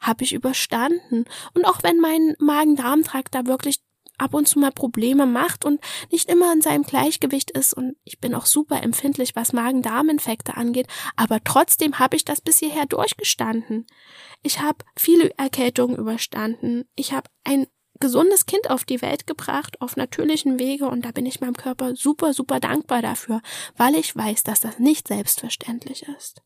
habe 0.00 0.24
ich 0.24 0.32
überstanden. 0.32 1.26
Und 1.54 1.64
auch 1.64 1.82
wenn 1.82 2.00
mein 2.00 2.34
Magen-Darm-Trakt 2.40 3.34
da 3.34 3.46
wirklich 3.46 3.80
ab 4.22 4.34
und 4.34 4.46
zu 4.46 4.58
mal 4.58 4.72
Probleme 4.72 5.26
macht 5.26 5.64
und 5.64 5.80
nicht 6.10 6.30
immer 6.30 6.52
in 6.52 6.62
seinem 6.62 6.84
Gleichgewicht 6.84 7.50
ist 7.50 7.74
und 7.74 7.96
ich 8.04 8.20
bin 8.20 8.34
auch 8.34 8.46
super 8.46 8.82
empfindlich, 8.82 9.34
was 9.34 9.52
Magen-Darm-Infekte 9.52 10.56
angeht, 10.56 10.86
aber 11.16 11.42
trotzdem 11.42 11.98
habe 11.98 12.16
ich 12.16 12.24
das 12.24 12.40
bis 12.40 12.58
hierher 12.58 12.86
durchgestanden. 12.86 13.86
Ich 14.42 14.60
habe 14.60 14.84
viele 14.96 15.30
Erkältungen 15.38 15.96
überstanden. 15.96 16.84
Ich 16.94 17.12
habe 17.12 17.28
ein 17.44 17.66
gesundes 18.00 18.46
Kind 18.46 18.68
auf 18.68 18.84
die 18.84 19.00
Welt 19.00 19.26
gebracht, 19.26 19.80
auf 19.80 19.96
natürlichen 19.96 20.58
Wege 20.58 20.88
und 20.88 21.04
da 21.04 21.12
bin 21.12 21.24
ich 21.24 21.40
meinem 21.40 21.56
Körper 21.56 21.94
super, 21.94 22.32
super 22.32 22.58
dankbar 22.58 23.00
dafür, 23.00 23.40
weil 23.76 23.94
ich 23.94 24.14
weiß, 24.14 24.42
dass 24.42 24.60
das 24.60 24.78
nicht 24.80 25.06
selbstverständlich 25.06 26.04
ist. 26.18 26.42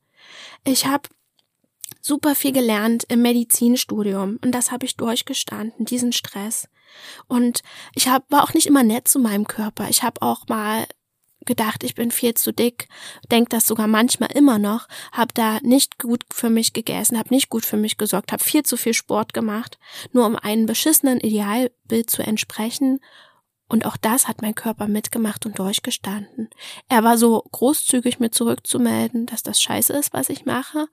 Ich 0.64 0.86
habe 0.86 1.08
super 2.02 2.34
viel 2.34 2.52
gelernt 2.52 3.04
im 3.08 3.22
Medizinstudium 3.22 4.38
und 4.44 4.52
das 4.52 4.70
habe 4.70 4.86
ich 4.86 4.96
durchgestanden, 4.96 5.86
diesen 5.86 6.12
Stress. 6.12 6.68
Und 7.28 7.62
ich 7.94 8.08
hab, 8.08 8.30
war 8.30 8.42
auch 8.44 8.54
nicht 8.54 8.66
immer 8.66 8.82
nett 8.82 9.08
zu 9.08 9.18
meinem 9.18 9.46
Körper. 9.46 9.88
Ich 9.88 10.02
habe 10.02 10.22
auch 10.22 10.46
mal 10.48 10.86
gedacht, 11.46 11.82
ich 11.82 11.94
bin 11.94 12.10
viel 12.10 12.34
zu 12.34 12.52
dick, 12.52 12.88
denk 13.30 13.48
das 13.50 13.66
sogar 13.66 13.86
manchmal 13.86 14.32
immer 14.32 14.58
noch, 14.58 14.88
habe 15.12 15.32
da 15.32 15.58
nicht 15.62 15.98
gut 15.98 16.24
für 16.30 16.50
mich 16.50 16.72
gegessen, 16.72 17.18
habe 17.18 17.32
nicht 17.32 17.48
gut 17.48 17.64
für 17.64 17.76
mich 17.76 17.96
gesorgt, 17.96 18.32
habe 18.32 18.44
viel 18.44 18.64
zu 18.64 18.76
viel 18.76 18.94
Sport 18.94 19.32
gemacht, 19.32 19.78
nur 20.12 20.26
um 20.26 20.36
einem 20.36 20.66
beschissenen 20.66 21.20
Idealbild 21.20 22.10
zu 22.10 22.22
entsprechen. 22.22 23.00
Und 23.68 23.84
auch 23.84 23.96
das 23.96 24.28
hat 24.28 24.42
mein 24.42 24.54
Körper 24.54 24.86
mitgemacht 24.86 25.44
und 25.44 25.58
durchgestanden. 25.58 26.50
Er 26.88 27.02
war 27.02 27.18
so 27.18 27.42
großzügig 27.50 28.20
mir 28.20 28.30
zurückzumelden, 28.30 29.26
dass 29.26 29.42
das 29.42 29.60
scheiße 29.60 29.92
ist, 29.92 30.12
was 30.12 30.28
ich 30.28 30.44
mache. 30.44 30.86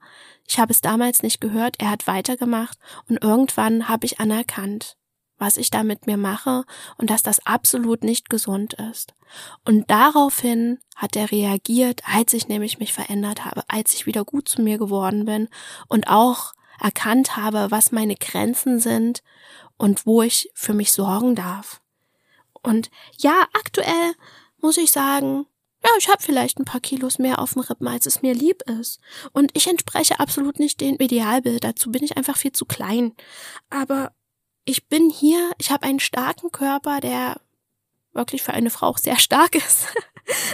Ich 0.48 0.58
habe 0.58 0.72
es 0.72 0.80
damals 0.80 1.22
nicht 1.22 1.40
gehört, 1.40 1.76
er 1.78 1.90
hat 1.90 2.08
weitergemacht 2.08 2.78
und 3.08 3.22
irgendwann 3.22 3.88
habe 3.88 4.06
ich 4.06 4.18
anerkannt, 4.18 4.96
was 5.38 5.56
ich 5.56 5.70
da 5.70 5.82
mit 5.82 6.06
mir 6.06 6.16
mache 6.16 6.64
und 6.96 7.10
dass 7.10 7.22
das 7.22 7.44
absolut 7.46 8.04
nicht 8.04 8.30
gesund 8.30 8.74
ist. 8.74 9.14
Und 9.64 9.90
daraufhin 9.90 10.78
hat 10.96 11.16
er 11.16 11.30
reagiert, 11.30 12.02
als 12.06 12.32
ich 12.32 12.48
nämlich 12.48 12.78
mich 12.78 12.92
verändert 12.92 13.44
habe, 13.44 13.62
als 13.68 13.94
ich 13.94 14.06
wieder 14.06 14.24
gut 14.24 14.48
zu 14.48 14.62
mir 14.62 14.78
geworden 14.78 15.24
bin 15.24 15.48
und 15.88 16.08
auch 16.08 16.52
erkannt 16.80 17.36
habe, 17.36 17.70
was 17.70 17.92
meine 17.92 18.16
Grenzen 18.16 18.78
sind 18.80 19.22
und 19.76 20.06
wo 20.06 20.22
ich 20.22 20.50
für 20.54 20.74
mich 20.74 20.92
sorgen 20.92 21.34
darf. 21.34 21.80
Und 22.62 22.90
ja, 23.18 23.46
aktuell 23.52 24.14
muss 24.60 24.76
ich 24.76 24.92
sagen, 24.92 25.46
ja, 25.84 25.90
ich 25.98 26.08
habe 26.08 26.22
vielleicht 26.22 26.58
ein 26.58 26.64
paar 26.64 26.80
Kilos 26.80 27.18
mehr 27.18 27.38
auf 27.38 27.52
dem 27.52 27.60
Rippen, 27.60 27.86
als 27.86 28.06
es 28.06 28.22
mir 28.22 28.32
lieb 28.32 28.62
ist. 28.80 29.00
Und 29.32 29.50
ich 29.54 29.66
entspreche 29.66 30.18
absolut 30.18 30.58
nicht 30.58 30.80
dem 30.80 30.96
Idealbild. 30.96 31.62
Dazu 31.62 31.90
bin 31.90 32.02
ich 32.02 32.16
einfach 32.16 32.38
viel 32.38 32.52
zu 32.52 32.64
klein. 32.64 33.12
Aber 33.68 34.12
ich 34.64 34.88
bin 34.88 35.10
hier, 35.10 35.52
ich 35.58 35.70
habe 35.70 35.86
einen 35.86 36.00
starken 36.00 36.50
Körper, 36.50 37.00
der 37.00 37.40
wirklich 38.12 38.42
für 38.42 38.54
eine 38.54 38.70
Frau 38.70 38.88
auch 38.88 38.98
sehr 38.98 39.18
stark 39.18 39.54
ist. 39.54 39.88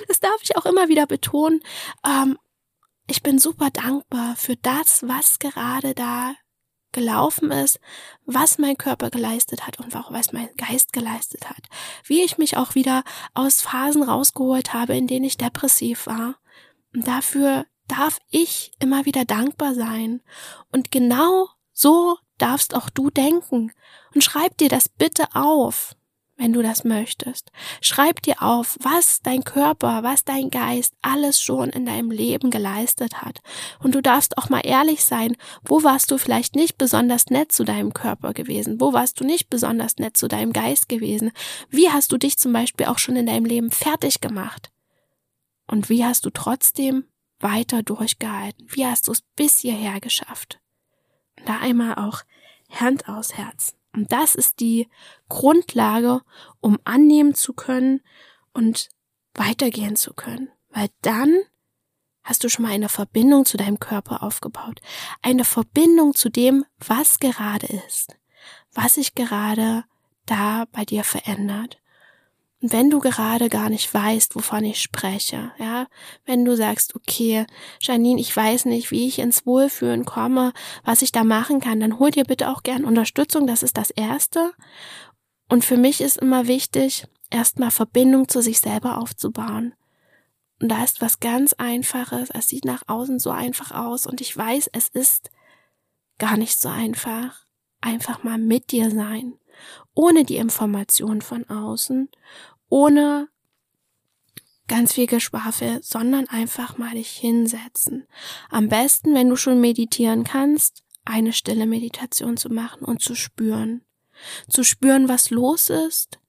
das 0.09 0.21
darf 0.21 0.39
ich 0.43 0.57
auch 0.57 0.67
immer 0.67 0.89
wieder 0.89 1.07
betonen. 1.07 1.61
Ähm, 2.07 2.39
ich 3.07 3.23
bin 3.23 3.39
super 3.39 3.71
dankbar 3.71 4.37
für 4.37 4.57
das, 4.57 5.07
was 5.07 5.39
gerade 5.39 5.95
da 5.95 6.35
gelaufen 6.93 7.53
ist, 7.53 7.79
was 8.25 8.59
mein 8.59 8.77
Körper 8.77 9.11
geleistet 9.11 9.67
hat 9.67 9.79
und 9.79 9.95
auch 9.95 10.13
was 10.13 10.33
mein 10.33 10.49
Geist 10.57 10.93
geleistet 10.93 11.49
hat. 11.49 11.69
Wie 12.05 12.23
ich 12.23 12.39
mich 12.39 12.57
auch 12.57 12.75
wieder 12.75 13.05
aus 13.35 13.61
Phasen 13.61 14.03
rausgeholt 14.03 14.75
habe, 14.75 14.97
in 14.97 15.07
denen 15.07 15.25
ich 15.25 15.37
depressiv 15.37 16.07
war. 16.07 16.37
Und 16.93 17.07
dafür 17.07 17.67
darf 17.87 18.19
ich 18.31 18.73
immer 18.81 19.05
wieder 19.05 19.25
dankbar 19.25 19.75
sein. 19.75 20.21
Und 20.73 20.91
genau 20.91 21.49
so 21.73 22.17
darfst 22.41 22.75
auch 22.75 22.91
du 22.91 23.11
denken. 23.11 23.73
Und 24.15 24.25
schreib 24.25 24.57
dir 24.59 24.69
das 24.69 24.89
bitte 24.89 25.27
auf, 25.35 25.95
wenn 26.41 26.53
du 26.55 26.63
das 26.63 26.85
möchtest. 26.85 27.53
Schreib 27.83 28.23
dir 28.23 28.43
auf, 28.43 28.79
was 28.81 29.21
dein 29.23 29.45
Körper, 29.45 30.03
was 30.03 30.25
dein 30.25 30.49
Geist 30.51 30.95
alles 31.03 31.41
schon 31.41 31.69
in 31.69 31.85
deinem 31.85 32.11
Leben 32.11 32.51
geleistet 32.51 33.21
hat. 33.21 33.41
Und 33.83 33.95
du 33.95 34.01
darfst 34.01 34.39
auch 34.39 34.49
mal 34.49 34.63
ehrlich 34.65 35.05
sein, 35.05 35.37
wo 35.63 35.83
warst 35.83 36.11
du 36.11 36.17
vielleicht 36.17 36.57
nicht 36.57 36.79
besonders 36.79 37.27
nett 37.27 37.53
zu 37.53 37.65
deinem 37.65 37.93
Körper 37.93 38.33
gewesen? 38.33 38.81
Wo 38.81 38.95
warst 38.95 39.21
du 39.21 39.25
nicht 39.25 39.51
besonders 39.51 39.97
nett 39.99 40.17
zu 40.17 40.29
deinem 40.29 40.55
Geist 40.55 40.89
gewesen? 40.89 41.31
Wie 41.69 41.91
hast 41.91 42.11
du 42.11 42.17
dich 42.17 42.39
zum 42.39 42.55
Beispiel 42.55 42.87
auch 42.87 42.99
schon 42.99 43.17
in 43.17 43.27
deinem 43.27 43.45
Leben 43.45 43.71
fertig 43.71 44.21
gemacht? 44.21 44.71
Und 45.67 45.91
wie 45.91 46.05
hast 46.05 46.25
du 46.25 46.31
trotzdem 46.31 47.05
weiter 47.39 47.83
durchgehalten? 47.83 48.67
Wie 48.71 48.87
hast 48.87 49.09
du 49.09 49.13
es 49.13 49.23
bis 49.37 49.59
hierher 49.59 50.01
geschafft? 50.01 50.59
Da 51.45 51.59
einmal 51.59 51.95
auch 51.95 52.23
Hand 52.71 53.09
aus 53.09 53.35
Herz. 53.35 53.75
Und 53.93 54.13
das 54.13 54.35
ist 54.35 54.61
die 54.61 54.89
Grundlage, 55.29 56.23
um 56.61 56.79
annehmen 56.85 57.35
zu 57.35 57.53
können 57.53 58.01
und 58.53 58.89
weitergehen 59.35 59.97
zu 59.97 60.15
können. 60.15 60.49
Weil 60.71 60.89
dann 61.03 61.41
hast 62.23 62.45
du 62.45 62.49
schon 62.49 62.65
mal 62.65 62.73
eine 62.73 62.89
Verbindung 62.89 63.45
zu 63.45 63.57
deinem 63.57 63.81
Körper 63.81 64.23
aufgebaut. 64.23 64.81
Eine 65.23 65.45
Verbindung 65.45 66.15
zu 66.15 66.29
dem, 66.29 66.65
was 66.79 67.19
gerade 67.19 67.67
ist. 67.89 68.17
Was 68.73 68.95
sich 68.95 69.15
gerade 69.15 69.85
da 70.27 70.67
bei 70.71 70.85
dir 70.85 71.03
verändert. 71.03 71.81
Und 72.63 72.73
wenn 72.73 72.91
du 72.91 73.01
gerade 73.01 73.49
gar 73.49 73.71
nicht 73.71 73.93
weißt, 73.93 74.37
wovon 74.37 74.65
ich 74.65 74.83
spreche, 74.83 75.53
ja, 75.59 75.87
wenn 76.27 76.45
du 76.45 76.55
sagst, 76.57 76.95
okay, 76.95 77.47
Janine, 77.81 78.21
ich 78.21 78.37
weiß 78.37 78.67
nicht, 78.67 78.91
wie 78.91 79.09
ich 79.09 79.19
ins 79.19 79.47
Wohlfühlen 79.47 80.05
komme, 80.05 80.53
was 80.85 81.01
ich 81.01 81.11
da 81.11 81.25
machen 81.25 81.61
kann, 81.61 81.81
dann 81.81 81.99
hol 81.99 82.11
dir 82.11 82.25
bitte 82.25 82.51
auch 82.51 82.63
gern 82.63 82.85
Unterstützung, 82.85 83.47
das 83.47 83.63
ist 83.63 83.79
das 83.79 83.91
Erste. 83.91 84.53
Und 85.49 85.65
für 85.65 85.79
mich 85.79 86.03
ist 86.03 86.19
immer 86.19 86.49
wichtig, 86.49 87.07
erstmal 87.31 87.71
Verbindung 87.71 88.29
zu 88.29 88.43
sich 88.43 88.61
selber 88.61 88.99
aufzubauen. 88.99 89.75
Und 90.61 90.69
da 90.69 90.85
ist 90.85 91.01
was 91.01 91.19
ganz 91.19 91.55
Einfaches, 91.55 92.29
es 92.29 92.49
sieht 92.49 92.67
nach 92.67 92.83
außen 92.87 93.19
so 93.19 93.31
einfach 93.31 93.71
aus 93.71 94.05
und 94.05 94.21
ich 94.21 94.37
weiß, 94.37 94.69
es 94.75 94.89
ist 94.89 95.31
gar 96.19 96.37
nicht 96.37 96.61
so 96.61 96.69
einfach. 96.69 97.47
Einfach 97.83 98.23
mal 98.23 98.37
mit 98.37 98.73
dir 98.73 98.91
sein 98.91 99.41
ohne 99.95 100.25
die 100.25 100.37
Information 100.37 101.21
von 101.21 101.49
außen, 101.49 102.09
ohne 102.71 103.29
ganz 104.67 104.95
viel 104.95 105.07
Geschwafel, 105.07 105.81
sondern 105.83 106.29
einfach 106.29 106.79
mal 106.79 106.95
dich 106.95 107.11
hinsetzen. 107.11 108.07
Am 108.49 108.69
besten, 108.69 109.15
wenn 109.15 109.29
du 109.29 109.37
schon 109.37 109.61
meditieren 109.61 110.25
kannst, 110.25 110.85
eine 111.05 111.33
stille 111.33 111.67
Meditation 111.67 112.37
zu 112.37 112.49
machen 112.49 112.85
und 112.85 113.03
zu 113.03 113.15
spüren. 113.15 113.83
Zu 114.49 114.65
spüren, 114.65 115.09
was 115.09 115.31
los 115.31 115.71
ist 115.71 116.21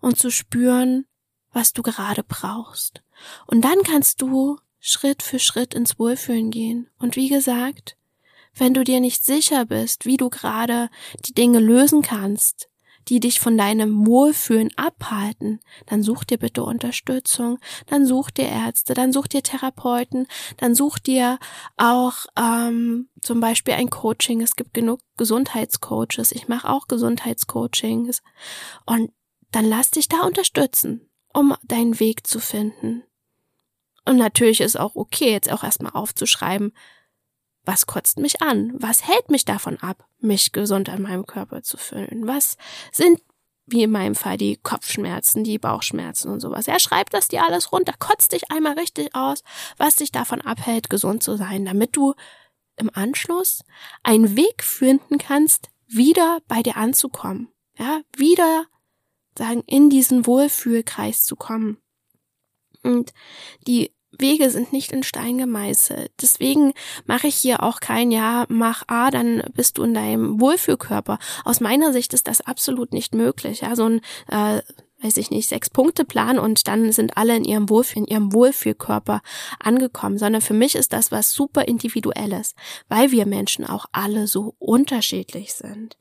und 0.00 0.18
zu 0.18 0.30
spüren, 0.30 1.06
was 1.52 1.72
du 1.72 1.82
gerade 1.82 2.22
brauchst. 2.22 3.02
Und 3.46 3.62
dann 3.62 3.82
kannst 3.82 4.22
du 4.22 4.58
Schritt 4.78 5.22
für 5.22 5.38
Schritt 5.38 5.74
ins 5.74 5.98
Wohlfühlen 5.98 6.50
gehen. 6.50 6.88
Und 6.98 7.16
wie 7.16 7.28
gesagt, 7.28 7.96
wenn 8.54 8.72
du 8.72 8.82
dir 8.82 9.00
nicht 9.00 9.24
sicher 9.24 9.66
bist, 9.66 10.06
wie 10.06 10.16
du 10.16 10.30
gerade 10.30 10.88
die 11.26 11.34
Dinge 11.34 11.60
lösen 11.60 12.02
kannst, 12.02 12.70
die 13.08 13.20
dich 13.20 13.40
von 13.40 13.56
deinem 13.56 14.06
Wohlfühlen 14.06 14.70
abhalten, 14.76 15.60
dann 15.86 16.02
such 16.02 16.24
dir 16.24 16.38
bitte 16.38 16.62
Unterstützung, 16.62 17.58
dann 17.86 18.06
such 18.06 18.30
dir 18.30 18.48
Ärzte, 18.48 18.94
dann 18.94 19.12
such 19.12 19.26
dir 19.26 19.42
Therapeuten, 19.42 20.26
dann 20.56 20.74
such 20.74 20.98
dir 20.98 21.38
auch 21.76 22.26
ähm, 22.38 23.08
zum 23.20 23.40
Beispiel 23.40 23.74
ein 23.74 23.90
Coaching. 23.90 24.40
Es 24.40 24.56
gibt 24.56 24.74
genug 24.74 25.00
Gesundheitscoaches. 25.16 26.32
Ich 26.32 26.48
mache 26.48 26.68
auch 26.68 26.86
Gesundheitscoachings. 26.88 28.22
Und 28.86 29.12
dann 29.50 29.64
lass 29.64 29.90
dich 29.90 30.08
da 30.08 30.20
unterstützen, 30.22 31.10
um 31.32 31.54
deinen 31.64 31.98
Weg 32.00 32.26
zu 32.26 32.38
finden. 32.38 33.02
Und 34.04 34.16
natürlich 34.16 34.60
ist 34.60 34.78
auch 34.78 34.94
okay, 34.94 35.30
jetzt 35.30 35.52
auch 35.52 35.64
erstmal 35.64 35.92
aufzuschreiben, 35.92 36.72
was 37.64 37.86
kotzt 37.86 38.18
mich 38.18 38.42
an? 38.42 38.72
Was 38.74 39.06
hält 39.06 39.30
mich 39.30 39.44
davon 39.44 39.78
ab, 39.78 40.04
mich 40.18 40.52
gesund 40.52 40.88
an 40.88 41.02
meinem 41.02 41.26
Körper 41.26 41.62
zu 41.62 41.76
fühlen? 41.76 42.26
Was 42.26 42.56
sind, 42.92 43.20
wie 43.66 43.82
in 43.82 43.90
meinem 43.90 44.14
Fall, 44.14 44.36
die 44.36 44.56
Kopfschmerzen, 44.56 45.44
die 45.44 45.58
Bauchschmerzen 45.58 46.30
und 46.30 46.40
sowas? 46.40 46.68
Er 46.68 46.80
schreibt 46.80 47.14
das 47.14 47.28
dir 47.28 47.44
alles 47.44 47.72
runter, 47.72 47.94
kotzt 47.98 48.32
dich 48.32 48.50
einmal 48.50 48.78
richtig 48.78 49.14
aus, 49.14 49.42
was 49.76 49.96
dich 49.96 50.10
davon 50.10 50.40
abhält, 50.40 50.90
gesund 50.90 51.22
zu 51.22 51.36
sein, 51.36 51.64
damit 51.64 51.96
du 51.96 52.14
im 52.76 52.90
Anschluss 52.92 53.62
einen 54.02 54.36
Weg 54.36 54.62
finden 54.64 55.18
kannst, 55.18 55.68
wieder 55.86 56.40
bei 56.48 56.62
dir 56.62 56.76
anzukommen. 56.76 57.48
Ja, 57.78 58.00
wieder 58.16 58.66
sagen, 59.36 59.62
in 59.66 59.90
diesen 59.90 60.26
Wohlfühlkreis 60.26 61.24
zu 61.24 61.36
kommen. 61.36 61.78
Und 62.82 63.12
die 63.66 63.92
Wege 64.18 64.50
sind 64.50 64.72
nicht 64.72 64.92
in 64.92 65.02
Stein 65.02 65.38
gemeißelt. 65.38 66.12
Deswegen 66.20 66.72
mache 67.06 67.28
ich 67.28 67.36
hier 67.36 67.62
auch 67.62 67.80
kein 67.80 68.10
Ja, 68.10 68.44
mach 68.48 68.82
A, 68.88 69.10
dann 69.10 69.42
bist 69.54 69.78
du 69.78 69.84
in 69.84 69.94
deinem 69.94 70.40
Wohlfühlkörper. 70.40 71.18
Aus 71.44 71.60
meiner 71.60 71.92
Sicht 71.92 72.12
ist 72.14 72.28
das 72.28 72.40
absolut 72.40 72.92
nicht 72.92 73.14
möglich. 73.14 73.60
Ja, 73.60 73.76
so 73.76 73.84
ein 73.84 74.00
äh, 74.28 74.62
weiß 75.02 75.16
ich 75.16 75.30
nicht, 75.30 75.48
sechs 75.48 75.70
Punkte 75.70 76.04
Plan 76.04 76.38
und 76.38 76.68
dann 76.68 76.92
sind 76.92 77.16
alle 77.16 77.36
in 77.36 77.44
ihrem 77.44 77.68
Wohlfühl, 77.68 78.02
in 78.02 78.08
ihrem 78.08 78.32
Wohlfühlkörper 78.32 79.22
angekommen, 79.58 80.18
sondern 80.18 80.42
für 80.42 80.54
mich 80.54 80.74
ist 80.74 80.92
das 80.92 81.10
was 81.10 81.32
super 81.32 81.66
individuelles, 81.66 82.54
weil 82.88 83.10
wir 83.10 83.26
Menschen 83.26 83.64
auch 83.64 83.86
alle 83.92 84.26
so 84.26 84.54
unterschiedlich 84.58 85.54
sind. 85.54 85.96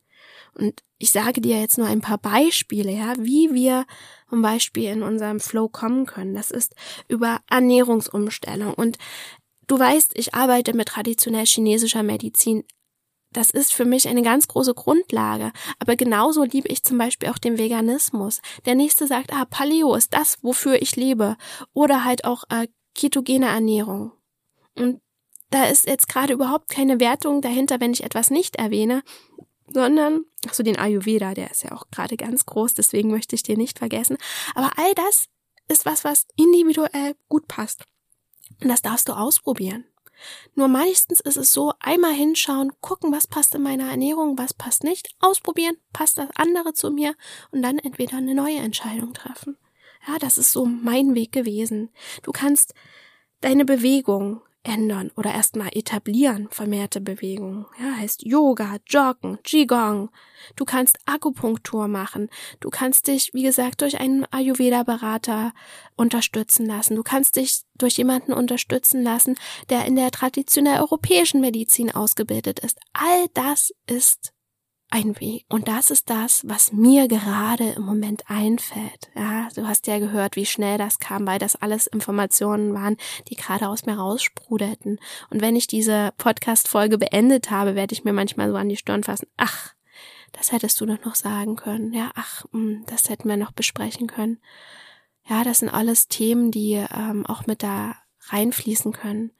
Und 0.53 0.83
ich 0.97 1.11
sage 1.11 1.41
dir 1.41 1.59
jetzt 1.59 1.77
nur 1.77 1.87
ein 1.87 2.01
paar 2.01 2.17
Beispiele, 2.17 2.91
ja, 2.91 3.13
wie 3.17 3.53
wir 3.53 3.85
zum 4.29 4.41
Beispiel 4.41 4.89
in 4.91 5.03
unserem 5.03 5.39
Flow 5.39 5.69
kommen 5.69 6.05
können. 6.05 6.33
Das 6.33 6.51
ist 6.51 6.75
über 7.07 7.39
Ernährungsumstellung. 7.49 8.73
Und 8.73 8.97
du 9.67 9.79
weißt, 9.79 10.11
ich 10.15 10.33
arbeite 10.33 10.73
mit 10.73 10.89
traditionell 10.89 11.45
chinesischer 11.45 12.03
Medizin 12.03 12.63
das 13.31 13.51
ist 13.51 13.73
für 13.73 13.85
mich 13.85 14.07
eine 14.07 14.23
ganz 14.23 14.47
große 14.47 14.73
Grundlage. 14.73 15.51
Aber 15.77 15.95
genauso 15.95 16.43
liebe 16.43 16.67
ich 16.67 16.83
zum 16.83 16.97
Beispiel 16.97 17.29
auch 17.29 17.37
den 17.37 17.57
Veganismus. 17.57 18.41
Der 18.65 18.75
nächste 18.75 19.05
sagt, 19.05 19.33
ah, 19.33 19.45
Paleo 19.45 19.93
ist 19.95 20.13
das, 20.13 20.39
wofür 20.41 20.81
ich 20.81 20.95
lebe. 20.95 21.37
Oder 21.73 22.03
halt 22.03 22.25
auch 22.25 22.43
äh, 22.49 22.67
ketogene 22.95 23.47
Ernährung. 23.47 24.13
Und 24.75 25.01
da 25.51 25.65
ist 25.65 25.87
jetzt 25.87 26.09
gerade 26.09 26.33
überhaupt 26.33 26.69
keine 26.69 26.99
Wertung 26.99 27.41
dahinter, 27.41 27.79
wenn 27.79 27.93
ich 27.93 28.03
etwas 28.03 28.31
nicht 28.31 28.55
erwähne, 28.55 29.03
sondern, 29.73 30.25
ach 30.47 30.53
so, 30.53 30.63
den 30.63 30.77
Ayurveda, 30.77 31.33
der 31.33 31.51
ist 31.51 31.63
ja 31.63 31.71
auch 31.71 31.89
gerade 31.91 32.17
ganz 32.17 32.45
groß, 32.45 32.73
deswegen 32.73 33.11
möchte 33.11 33.35
ich 33.35 33.43
den 33.43 33.57
nicht 33.57 33.79
vergessen. 33.79 34.17
Aber 34.55 34.71
all 34.77 34.93
das 34.95 35.27
ist 35.67 35.85
was, 35.85 36.03
was 36.03 36.27
individuell 36.35 37.15
gut 37.27 37.47
passt. 37.47 37.85
Und 38.61 38.69
das 38.69 38.81
darfst 38.81 39.07
du 39.07 39.13
ausprobieren. 39.13 39.85
Nur 40.55 40.67
meistens 40.67 41.19
ist 41.21 41.37
es 41.37 41.53
so, 41.53 41.73
einmal 41.79 42.13
hinschauen, 42.13 42.73
gucken, 42.81 43.11
was 43.13 43.27
passt 43.27 43.55
in 43.55 43.61
meiner 43.61 43.89
Ernährung, 43.89 44.37
was 44.37 44.53
passt 44.53 44.83
nicht, 44.83 45.15
ausprobieren, 45.19 45.77
passt 45.93 46.17
das 46.17 46.29
andere 46.35 46.73
zu 46.73 46.91
mir 46.91 47.15
und 47.51 47.61
dann 47.61 47.79
entweder 47.79 48.17
eine 48.17 48.35
neue 48.35 48.57
Entscheidung 48.57 49.13
treffen. 49.13 49.57
Ja, 50.07 50.17
das 50.17 50.37
ist 50.37 50.51
so 50.51 50.65
mein 50.65 51.15
Weg 51.15 51.31
gewesen. 51.31 51.89
Du 52.23 52.31
kannst 52.31 52.73
deine 53.41 53.65
Bewegung 53.65 54.41
ändern 54.69 55.11
oder 55.15 55.33
erstmal 55.33 55.69
etablieren, 55.73 56.47
vermehrte 56.51 57.01
Bewegung. 57.01 57.65
Ja, 57.79 57.97
heißt 57.97 58.23
Yoga, 58.23 58.77
Joggen, 58.85 59.39
Qigong. 59.43 60.09
Du 60.55 60.63
kannst 60.63 60.97
Akupunktur 61.05 61.87
machen. 61.87 62.29
Du 62.59 62.69
kannst 62.69 63.07
dich, 63.07 63.31
wie 63.33 63.43
gesagt, 63.43 63.81
durch 63.81 63.99
einen 63.99 64.25
Ayurveda-Berater 64.31 65.53
unterstützen 65.95 66.65
lassen. 66.65 66.95
Du 66.95 67.03
kannst 67.03 67.35
dich 67.35 67.63
durch 67.77 67.97
jemanden 67.97 68.31
unterstützen 68.31 69.03
lassen, 69.03 69.35
der 69.69 69.85
in 69.85 69.95
der 69.95 70.11
traditionell 70.11 70.79
europäischen 70.79 71.41
Medizin 71.41 71.91
ausgebildet 71.91 72.59
ist. 72.59 72.79
All 72.93 73.27
das 73.33 73.73
ist 73.87 74.33
ein 74.89 75.19
Weg. 75.19 75.45
Und 75.49 75.67
das 75.67 75.91
ist 75.91 76.09
das, 76.09 76.47
was 76.47 76.71
mir 76.71 77.07
gerade 77.07 77.69
im 77.71 77.83
Moment 77.83 78.23
einfällt. 78.27 79.09
Ja, 79.15 79.47
du 79.53 79.67
hast 79.67 79.87
ja 79.87 79.99
gehört, 79.99 80.35
wie 80.35 80.45
schnell 80.45 80.77
das 80.77 80.99
kam, 80.99 81.27
weil 81.27 81.39
das 81.39 81.55
alles 81.55 81.87
Informationen 81.87 82.73
waren, 82.73 82.97
die 83.27 83.35
gerade 83.35 83.67
aus 83.67 83.85
mir 83.85 83.97
raussprudelten. 83.97 84.99
Und 85.29 85.41
wenn 85.41 85.55
ich 85.55 85.67
diese 85.67 86.11
Podcast-Folge 86.17 86.97
beendet 86.97 87.51
habe, 87.51 87.75
werde 87.75 87.93
ich 87.93 88.03
mir 88.03 88.13
manchmal 88.13 88.49
so 88.49 88.55
an 88.55 88.69
die 88.69 88.77
Stirn 88.77 89.03
fassen. 89.03 89.27
Ach, 89.37 89.73
das 90.31 90.51
hättest 90.51 90.81
du 90.81 90.85
doch 90.87 91.03
noch 91.05 91.15
sagen 91.15 91.55
können. 91.55 91.93
Ja, 91.93 92.11
ach, 92.15 92.45
hm, 92.51 92.83
das 92.87 93.09
hätten 93.09 93.29
wir 93.29 93.37
noch 93.37 93.51
besprechen 93.51 94.07
können. 94.07 94.39
Ja, 95.27 95.43
das 95.43 95.59
sind 95.59 95.69
alles 95.69 96.07
Themen, 96.07 96.49
die 96.49 96.73
ähm, 96.73 97.25
auch 97.27 97.45
mit 97.45 97.61
da 97.61 97.95
reinfließen 98.29 98.91
können. 98.91 99.31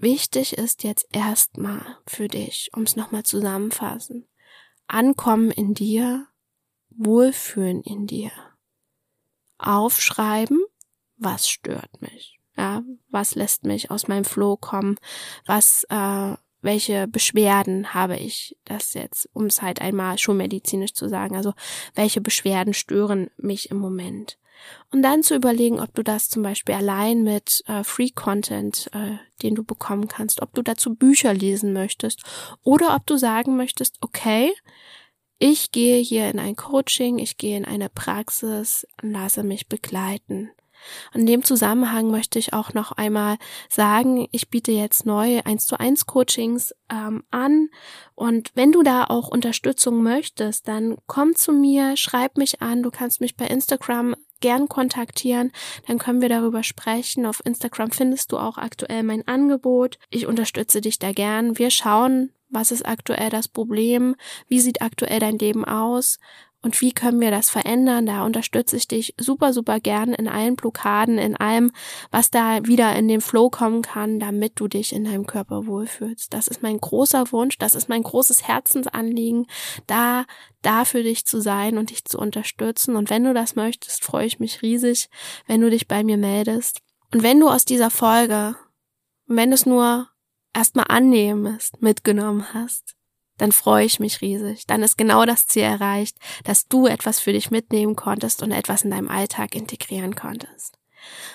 Wichtig 0.00 0.58
ist 0.58 0.82
jetzt 0.82 1.06
erstmal 1.12 1.80
für 2.06 2.26
dich, 2.26 2.70
um 2.74 2.82
es 2.82 2.96
nochmal 2.96 3.22
zusammenfassen 3.22 4.26
Ankommen 4.88 5.50
in 5.50 5.74
dir, 5.74 6.26
Wohlfühlen 6.90 7.82
in 7.82 8.06
dir. 8.06 8.30
Aufschreiben, 9.58 10.64
was 11.16 11.48
stört 11.48 12.00
mich? 12.00 12.38
Ja, 12.56 12.82
was 13.10 13.34
lässt 13.34 13.64
mich 13.64 13.90
aus 13.90 14.08
meinem 14.08 14.24
Flow 14.24 14.56
kommen? 14.56 14.96
Was, 15.44 15.84
äh, 15.90 16.34
welche 16.62 17.06
Beschwerden 17.06 17.94
habe 17.94 18.16
ich? 18.16 18.56
Das 18.64 18.94
jetzt, 18.94 19.28
um 19.32 19.46
es 19.46 19.60
halt 19.60 19.80
einmal 19.80 20.18
schon 20.18 20.38
medizinisch 20.38 20.94
zu 20.94 21.08
sagen. 21.08 21.36
Also, 21.36 21.52
welche 21.94 22.20
Beschwerden 22.20 22.72
stören 22.72 23.30
mich 23.36 23.70
im 23.70 23.78
Moment? 23.78 24.38
Und 24.92 25.02
dann 25.02 25.22
zu 25.22 25.34
überlegen, 25.34 25.80
ob 25.80 25.94
du 25.94 26.02
das 26.02 26.28
zum 26.28 26.42
Beispiel 26.42 26.74
allein 26.74 27.22
mit 27.22 27.62
äh, 27.66 27.84
Free 27.84 28.10
Content, 28.10 28.88
äh, 28.92 29.16
den 29.42 29.54
du 29.54 29.64
bekommen 29.64 30.08
kannst, 30.08 30.42
ob 30.42 30.54
du 30.54 30.62
dazu 30.62 30.94
Bücher 30.94 31.34
lesen 31.34 31.72
möchtest 31.72 32.22
oder 32.62 32.94
ob 32.94 33.06
du 33.06 33.16
sagen 33.16 33.56
möchtest, 33.56 33.96
okay, 34.00 34.52
ich 35.38 35.70
gehe 35.70 35.98
hier 35.98 36.30
in 36.30 36.38
ein 36.38 36.56
Coaching, 36.56 37.18
ich 37.18 37.36
gehe 37.36 37.56
in 37.56 37.66
eine 37.66 37.90
Praxis 37.90 38.86
lasse 39.02 39.42
mich 39.42 39.68
begleiten. 39.68 40.50
In 41.14 41.26
dem 41.26 41.42
Zusammenhang 41.42 42.10
möchte 42.10 42.38
ich 42.38 42.52
auch 42.52 42.74
noch 42.74 42.92
einmal 42.92 43.38
sagen, 43.68 44.28
ich 44.30 44.48
biete 44.50 44.72
jetzt 44.72 45.06
neue 45.06 45.44
1 45.44 45.66
zu 45.66 45.78
1 45.78 46.06
Coachings 46.06 46.74
ähm, 46.90 47.24
an 47.30 47.68
und 48.14 48.52
wenn 48.54 48.72
du 48.72 48.82
da 48.82 49.04
auch 49.04 49.28
Unterstützung 49.28 50.02
möchtest, 50.02 50.68
dann 50.68 50.96
komm 51.06 51.34
zu 51.34 51.52
mir, 51.52 51.96
schreib 51.96 52.36
mich 52.36 52.62
an, 52.62 52.82
du 52.82 52.90
kannst 52.90 53.20
mich 53.20 53.36
bei 53.36 53.46
Instagram 53.46 54.14
gern 54.40 54.68
kontaktieren, 54.68 55.52
dann 55.86 55.98
können 55.98 56.20
wir 56.20 56.28
darüber 56.28 56.62
sprechen. 56.62 57.26
Auf 57.26 57.44
Instagram 57.44 57.90
findest 57.90 58.32
du 58.32 58.38
auch 58.38 58.58
aktuell 58.58 59.02
mein 59.02 59.26
Angebot. 59.26 59.98
Ich 60.10 60.26
unterstütze 60.26 60.80
dich 60.80 60.98
da 60.98 61.12
gern. 61.12 61.58
Wir 61.58 61.70
schauen, 61.70 62.32
was 62.48 62.70
ist 62.70 62.86
aktuell 62.86 63.30
das 63.30 63.48
Problem? 63.48 64.14
Wie 64.48 64.60
sieht 64.60 64.82
aktuell 64.82 65.18
dein 65.18 65.38
Leben 65.38 65.64
aus? 65.64 66.18
Und 66.66 66.80
wie 66.80 66.90
können 66.90 67.20
wir 67.20 67.30
das 67.30 67.48
verändern? 67.48 68.06
Da 68.06 68.26
unterstütze 68.26 68.76
ich 68.76 68.88
dich 68.88 69.14
super, 69.18 69.52
super 69.52 69.78
gern 69.78 70.12
in 70.12 70.26
allen 70.26 70.56
Blockaden, 70.56 71.16
in 71.16 71.36
allem, 71.36 71.70
was 72.10 72.32
da 72.32 72.66
wieder 72.66 72.96
in 72.96 73.06
den 73.06 73.20
Flow 73.20 73.50
kommen 73.50 73.82
kann, 73.82 74.18
damit 74.18 74.54
du 74.56 74.66
dich 74.66 74.92
in 74.92 75.04
deinem 75.04 75.28
Körper 75.28 75.68
wohlfühlst. 75.68 76.34
Das 76.34 76.48
ist 76.48 76.64
mein 76.64 76.78
großer 76.78 77.30
Wunsch, 77.30 77.56
das 77.58 77.76
ist 77.76 77.88
mein 77.88 78.02
großes 78.02 78.48
Herzensanliegen, 78.48 79.46
da, 79.86 80.24
da 80.60 80.84
für 80.84 81.04
dich 81.04 81.24
zu 81.24 81.40
sein 81.40 81.78
und 81.78 81.90
dich 81.90 82.04
zu 82.04 82.18
unterstützen. 82.18 82.96
Und 82.96 83.10
wenn 83.10 83.22
du 83.22 83.32
das 83.32 83.54
möchtest, 83.54 84.02
freue 84.02 84.26
ich 84.26 84.40
mich 84.40 84.60
riesig, 84.60 85.08
wenn 85.46 85.60
du 85.60 85.70
dich 85.70 85.86
bei 85.86 86.02
mir 86.02 86.16
meldest. 86.16 86.82
Und 87.14 87.22
wenn 87.22 87.38
du 87.38 87.48
aus 87.48 87.64
dieser 87.64 87.90
Folge, 87.90 88.56
wenn 89.28 89.52
es 89.52 89.66
nur 89.66 90.08
erstmal 90.52 90.86
annehmest, 90.88 91.80
mitgenommen 91.80 92.52
hast, 92.52 92.95
dann 93.38 93.52
freue 93.52 93.84
ich 93.84 94.00
mich 94.00 94.20
riesig. 94.20 94.66
Dann 94.66 94.82
ist 94.82 94.98
genau 94.98 95.24
das 95.24 95.46
Ziel 95.46 95.62
erreicht, 95.62 96.16
dass 96.44 96.68
du 96.68 96.86
etwas 96.86 97.20
für 97.20 97.32
dich 97.32 97.50
mitnehmen 97.50 97.96
konntest 97.96 98.42
und 98.42 98.52
etwas 98.52 98.82
in 98.82 98.90
deinem 98.90 99.08
Alltag 99.08 99.54
integrieren 99.54 100.14
konntest. 100.14 100.78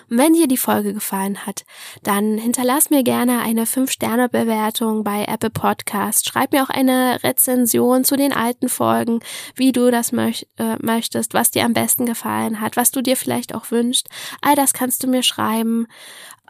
Und 0.09 0.17
wenn 0.17 0.33
dir 0.33 0.47
die 0.47 0.57
Folge 0.57 0.93
gefallen 0.93 1.45
hat, 1.45 1.63
dann 2.03 2.37
hinterlass 2.37 2.89
mir 2.89 3.03
gerne 3.03 3.41
eine 3.41 3.65
5-Sterne-Bewertung 3.65 5.03
bei 5.03 5.25
Apple 5.25 5.49
Podcast. 5.49 6.27
Schreib 6.27 6.51
mir 6.51 6.63
auch 6.63 6.69
eine 6.69 7.19
Rezension 7.23 8.03
zu 8.03 8.15
den 8.15 8.33
alten 8.33 8.69
Folgen, 8.69 9.19
wie 9.55 9.71
du 9.71 9.91
das 9.91 10.11
möch 10.11 10.47
äh, 10.57 10.75
möchtest, 10.79 11.33
was 11.33 11.51
dir 11.51 11.63
am 11.63 11.73
besten 11.73 12.05
gefallen 12.05 12.59
hat, 12.59 12.75
was 12.75 12.91
du 12.91 13.01
dir 13.01 13.15
vielleicht 13.15 13.55
auch 13.55 13.71
wünschst. 13.71 14.09
All 14.41 14.55
das 14.55 14.73
kannst 14.73 15.03
du 15.03 15.07
mir 15.07 15.23
schreiben. 15.23 15.87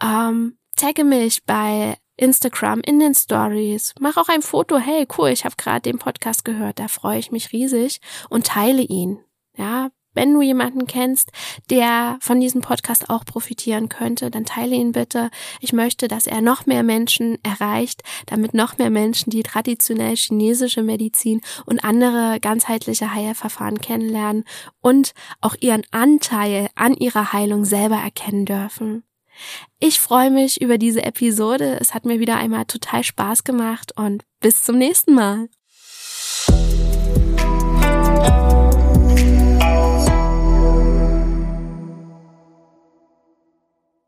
Ähm, 0.02 0.56
tagge 0.76 1.04
mich 1.04 1.44
bei 1.44 1.96
Instagram 2.16 2.80
in 2.80 3.00
den 3.00 3.14
Stories. 3.14 3.94
Mach 4.00 4.16
auch 4.16 4.28
ein 4.28 4.42
Foto. 4.42 4.78
Hey, 4.78 5.06
cool, 5.18 5.28
ich 5.28 5.44
habe 5.44 5.56
gerade 5.56 5.82
den 5.82 5.98
Podcast 5.98 6.44
gehört. 6.44 6.78
Da 6.78 6.88
freue 6.88 7.18
ich 7.18 7.32
mich 7.32 7.52
riesig 7.52 8.00
und 8.28 8.46
teile 8.46 8.82
ihn. 8.82 9.20
Ja, 9.56 9.90
wenn 10.14 10.34
du 10.34 10.42
jemanden 10.42 10.86
kennst, 10.86 11.30
der 11.70 12.18
von 12.20 12.38
diesem 12.40 12.60
Podcast 12.60 13.08
auch 13.08 13.24
profitieren 13.24 13.88
könnte, 13.88 14.30
dann 14.30 14.44
teile 14.44 14.76
ihn 14.76 14.92
bitte. 14.92 15.30
Ich 15.60 15.72
möchte, 15.72 16.08
dass 16.08 16.26
er 16.26 16.42
noch 16.42 16.66
mehr 16.66 16.82
Menschen 16.82 17.38
erreicht, 17.42 18.02
damit 18.26 18.52
noch 18.52 18.76
mehr 18.78 18.90
Menschen 18.90 19.30
die 19.30 19.42
traditionell 19.42 20.16
chinesische 20.16 20.82
Medizin 20.82 21.40
und 21.64 21.82
andere 21.82 22.38
ganzheitliche 22.40 23.14
Heilverfahren 23.14 23.80
kennenlernen 23.80 24.44
und 24.80 25.12
auch 25.40 25.56
ihren 25.60 25.84
Anteil 25.90 26.68
an 26.74 26.94
ihrer 26.94 27.32
Heilung 27.32 27.64
selber 27.64 27.96
erkennen 27.96 28.44
dürfen. 28.44 29.04
Ich 29.78 30.00
freue 30.00 30.30
mich 30.30 30.60
über 30.60 30.78
diese 30.78 31.02
Episode. 31.04 31.78
Es 31.80 31.94
hat 31.94 32.04
mir 32.04 32.20
wieder 32.20 32.36
einmal 32.36 32.64
total 32.66 33.02
Spaß 33.02 33.44
gemacht 33.44 33.92
und 33.96 34.24
bis 34.40 34.62
zum 34.62 34.78
nächsten 34.78 35.14
Mal. 35.14 35.48